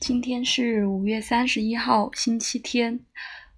[0.00, 3.00] 今天是五月三十一号，星期天，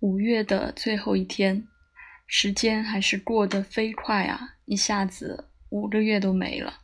[0.01, 1.69] 五月的最后一天，
[2.27, 4.55] 时间还是过得飞快啊！
[4.65, 6.81] 一下子五个月都没了，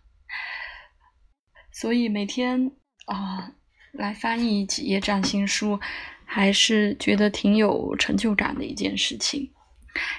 [1.73, 2.71] 所以每天
[3.07, 3.55] 啊
[3.93, 5.81] 来翻译几页占星书，
[6.27, 9.53] 还是觉得挺有成就感的一件事情。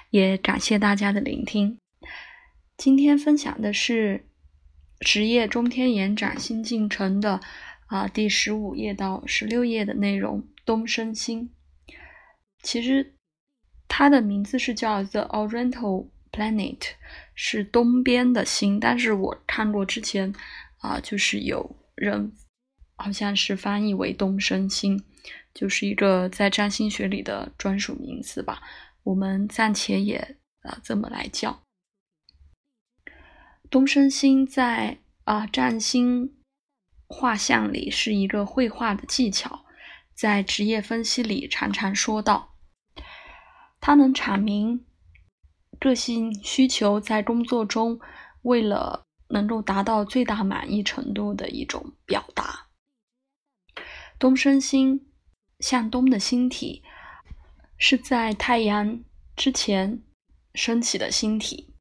[0.10, 1.78] 也感谢大家的聆听。
[2.76, 4.26] 今天分享的是
[5.00, 7.40] 职业中天延展新进程的。
[7.88, 11.50] 啊，第十五页到十六页的内容，东升星，
[12.62, 13.16] 其实
[13.88, 16.82] 它的名字是叫 The Oriental Planet，
[17.34, 18.78] 是东边的星。
[18.78, 20.34] 但是我看过之前
[20.80, 22.34] 啊，就是有人
[22.98, 25.02] 好像是翻译为东升星，
[25.54, 28.62] 就是一个在占星学里的专属名词吧。
[29.04, 31.62] 我们暂且也啊这么来叫。
[33.70, 36.34] 东升星在啊占星。
[37.08, 39.66] 画像里是一个绘画的技巧，
[40.14, 42.56] 在职业分析里常常说到，
[43.80, 44.86] 它能阐明
[45.80, 48.00] 个性需求在工作中
[48.42, 52.68] 为了能够达到最大满意程度的一种表达。
[54.20, 55.08] 东升星
[55.60, 56.84] 向东的星体
[57.78, 59.04] 是在太阳
[59.36, 60.02] 之前
[60.54, 61.74] 升起的星体。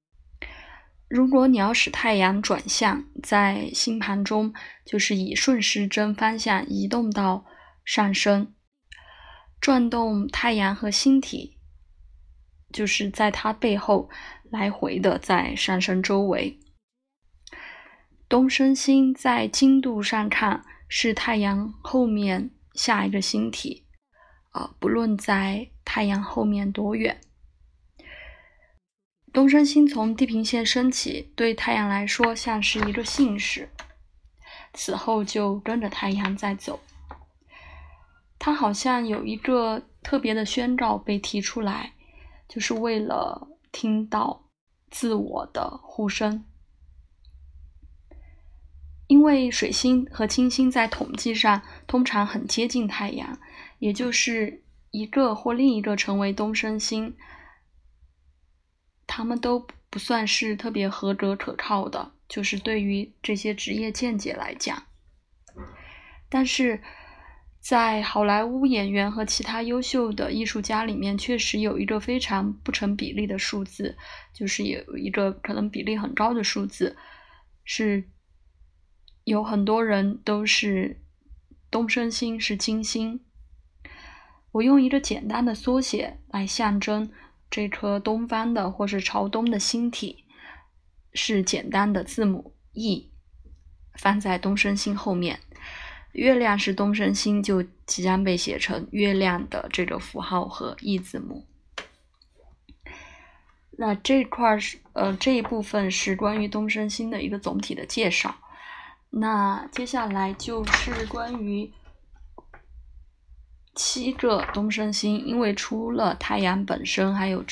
[1.08, 4.52] 如果你要使太阳转向，在星盘中
[4.84, 7.44] 就是以顺时针方向移动到
[7.84, 8.52] 上升，
[9.60, 11.58] 转动太阳和星体，
[12.72, 14.10] 就是在它背后
[14.50, 16.58] 来回的在上升周围。
[18.28, 23.86] 东升星在经度上看是太阳后面下一个星体，
[24.50, 27.20] 啊，不论在太阳后面多远。
[29.36, 33.68] 东升星从地平线升起，对太阳来说像是一个信使，
[34.72, 36.80] 此后就跟着太阳在走。
[38.38, 41.92] 它好像有一个特别的宣告被提出来，
[42.48, 44.46] 就是为了听到
[44.90, 46.42] 自我的呼声。
[49.06, 53.38] 因为水星和金星在统计上通常很接近太阳，
[53.80, 57.14] 也就是一个或另一个成为东升星。
[59.16, 64.82] 他们都不算是特别合格可靠的，就是对于这些职业见解来讲。
[66.28, 66.82] 但是
[67.58, 73.96] 在好莱坞演员和其他优秀的艺术家里面，确实有一个非常不成比例的数字，
[74.34, 76.94] 就是有一个可能比例很高的数字，
[77.64, 78.10] 是
[79.24, 81.00] 有很多人都是
[81.70, 83.24] 东升星是金星。
[84.52, 87.10] 我用一个简单的缩写来象征。
[87.50, 90.24] 这颗东方的或是朝东的星体
[91.14, 93.10] 是简单的字母 E，
[93.94, 95.40] 放在东升星后面。
[96.12, 101.46] 月亮是东升星，就即将被写成月亮的这个符号和 E 字母。
[103.78, 108.34] 那这块是呃这一部分是关于东升星的一个总体的介绍。
[109.10, 111.72] 那接下来就是关于。
[113.76, 117.44] 七个东升星，因为除了太阳本身，还有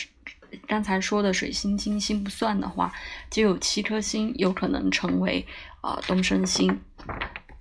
[0.67, 2.91] 刚才说的水星、金星不算的话，
[3.31, 5.47] 就有七颗星有可能成为
[5.83, 6.81] 呃东升星。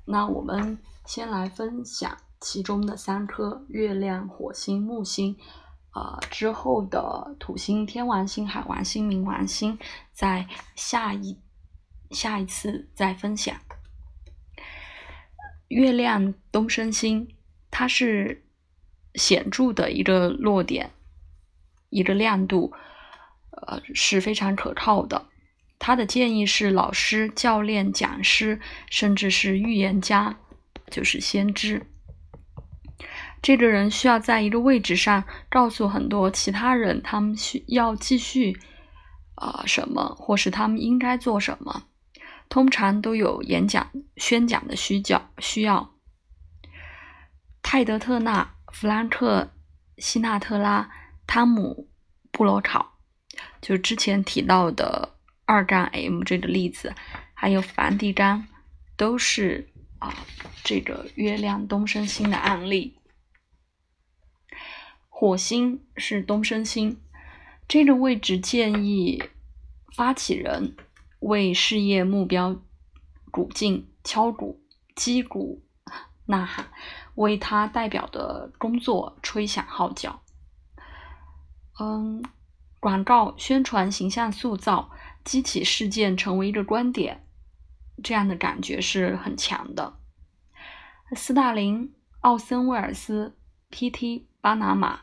[0.06, 5.36] 那我们先来分享其中的三颗：月亮、火星、木星。
[5.94, 9.78] 呃，之后的土星、天王星、海王星、冥王星，
[10.14, 11.38] 在下一
[12.12, 13.56] 下一次再分享。
[15.68, 17.28] 月亮东升星，
[17.70, 18.40] 它是。
[19.16, 20.92] 显著的一个落点，
[21.90, 22.74] 一个亮度，
[23.52, 25.26] 呃是非常可靠的。
[25.80, 28.60] 他的建议是：老师、教练、讲师，
[28.90, 30.38] 甚至是预言家，
[30.90, 31.86] 就是先知。
[33.42, 38.58] 这个人需要在一个位置上告诉很多其他人，他们需要继续
[39.36, 41.84] 啊什么，或是他们应该做什么。
[42.48, 45.30] 通常都有演讲、宣讲的需要。
[45.40, 45.92] 需要。
[47.62, 48.56] 泰德特纳。
[48.74, 49.52] 弗兰克·
[50.02, 50.90] 希纳特拉、
[51.28, 51.88] 汤姆·
[52.32, 52.98] 布罗考，
[53.62, 55.16] 就之前提到的
[55.46, 56.96] 二杠 M 这个例子，
[57.36, 58.48] 还有梵蒂冈，
[58.98, 60.12] 都是啊
[60.64, 62.98] 这个月亮东升星的案例。
[65.08, 67.00] 火星是东升星，
[67.68, 69.24] 这个位置建议
[69.96, 70.76] 发起人
[71.20, 72.60] 为事业目标
[73.30, 74.60] 鼓劲、敲鼓、
[74.96, 75.64] 击鼓、
[76.26, 76.68] 呐喊。
[77.16, 80.22] 为他代表的工作吹响号角，
[81.80, 82.24] 嗯，
[82.80, 84.90] 广告宣传、形象塑造、
[85.24, 87.24] 激起事件成为一个观点，
[88.04, 90.00] 这样的感觉是很强的。
[91.16, 93.38] 斯大林奥森威尔斯、
[93.70, 94.28] P.T.
[94.42, 95.02] 巴拿马、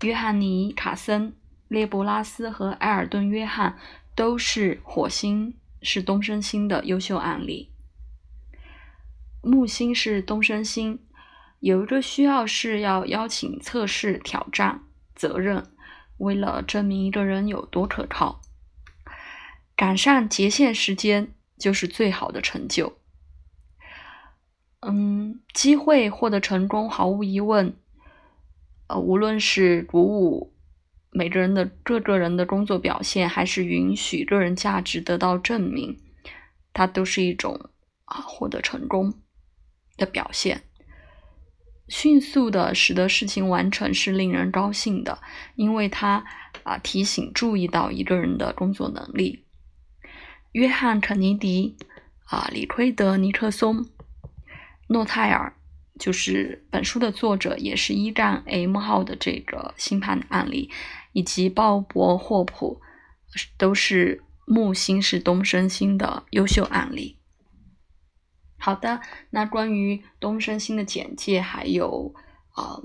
[0.00, 1.36] 约翰尼卡森、
[1.68, 3.78] 列伯拉斯和埃尔顿约翰
[4.16, 7.71] 都是火星是东升星的优秀案例。
[9.42, 11.00] 木星是东升星，
[11.58, 14.82] 有一个需要是要邀请测试、挑战、
[15.16, 15.66] 责任，
[16.18, 18.40] 为了证明一个人有多可靠。
[19.74, 22.98] 赶上节限时间就是最好的成就。
[24.80, 27.76] 嗯，机会获得成功，毫无疑问，
[28.86, 30.52] 呃，无论是鼓舞
[31.10, 36.00] 每个人的各个人的工作表现，还是允许个人价值得到证明，
[36.72, 37.70] 它都是一种
[38.04, 39.12] 啊获得成功
[39.96, 40.62] 的表现。
[41.88, 45.18] 迅速的使得事情完成是令人高兴的，
[45.56, 46.24] 因为它
[46.62, 49.44] 啊提醒注意到一个人的工作能力。
[50.52, 51.76] 约翰·肯尼迪，
[52.24, 53.86] 啊，李奎德·尼克松，
[54.88, 55.54] 诺泰尔，
[55.98, 60.70] 就是本书的作者，也是一战 M 号的这个星盘案例，
[61.12, 62.80] 以及鲍勃·霍普，
[63.58, 67.18] 都是木星是东升星的优秀案例。
[68.62, 69.00] 好的，
[69.30, 72.14] 那关于东升星的简介，还有
[72.52, 72.78] 啊。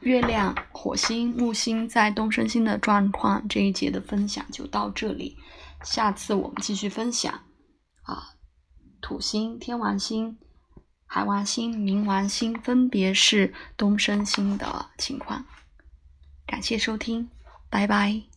[0.00, 5.38] 月亮、火星、木星在东升星的状况，这一节的分享就到这里。
[5.82, 7.32] 下次我们继续分享
[8.02, 8.34] 啊，
[9.00, 10.38] 土星、天王星、
[11.06, 15.46] 海王星、冥王星分别是东升星的情况。
[16.44, 17.30] 感谢收听，
[17.70, 18.35] 拜拜。